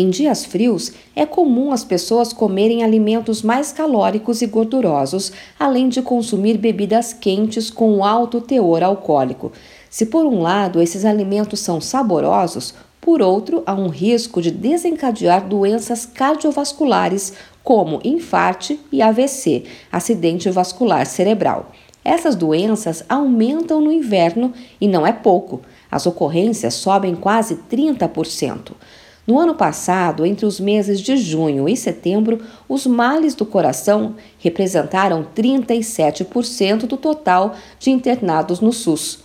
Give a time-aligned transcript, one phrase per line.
[0.00, 6.00] Em dias frios, é comum as pessoas comerem alimentos mais calóricos e gordurosos, além de
[6.00, 9.50] consumir bebidas quentes com alto teor alcoólico.
[9.90, 15.48] Se por um lado esses alimentos são saborosos, por outro, há um risco de desencadear
[15.48, 17.32] doenças cardiovasculares
[17.64, 21.72] como infarte e AVC, acidente vascular cerebral.
[22.04, 25.60] Essas doenças aumentam no inverno e não é pouco.
[25.90, 28.74] As ocorrências sobem quase 30%.
[29.28, 35.26] No ano passado, entre os meses de junho e setembro, os males do coração representaram
[35.36, 39.18] 37% do total de internados no SUS.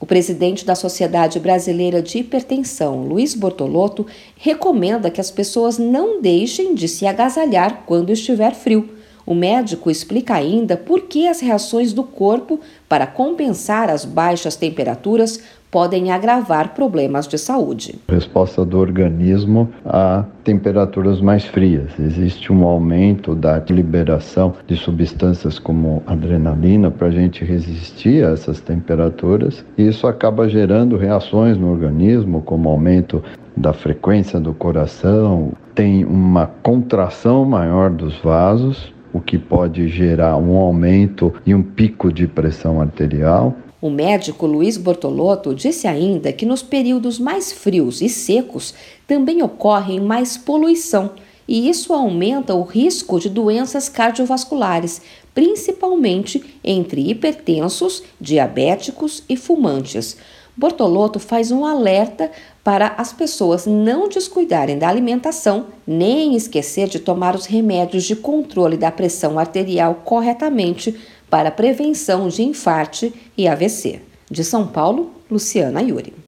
[0.00, 6.74] O presidente da Sociedade Brasileira de Hipertensão, Luiz Bortolotto, recomenda que as pessoas não deixem
[6.74, 8.99] de se agasalhar quando estiver frio.
[9.30, 12.58] O médico explica ainda por que as reações do corpo
[12.88, 17.94] para compensar as baixas temperaturas podem agravar problemas de saúde.
[18.08, 21.96] Resposta do organismo a temperaturas mais frias.
[21.96, 28.60] Existe um aumento da liberação de substâncias como adrenalina para a gente resistir a essas
[28.60, 29.64] temperaturas.
[29.78, 33.22] E isso acaba gerando reações no organismo, como aumento
[33.56, 40.56] da frequência do coração, tem uma contração maior dos vasos, o que pode gerar um
[40.56, 43.56] aumento e um pico de pressão arterial.
[43.80, 48.74] O médico Luiz Bortolotto disse ainda que nos períodos mais frios e secos
[49.06, 51.12] também ocorre mais poluição
[51.50, 55.02] e isso aumenta o risco de doenças cardiovasculares,
[55.34, 60.16] principalmente entre hipertensos, diabéticos e fumantes.
[60.60, 62.30] Bortolotto faz um alerta
[62.62, 68.76] para as pessoas não descuidarem da alimentação, nem esquecer de tomar os remédios de controle
[68.76, 70.94] da pressão arterial corretamente
[71.30, 74.02] para prevenção de infarte e AVC.
[74.30, 76.12] De São Paulo, Luciana Yuri.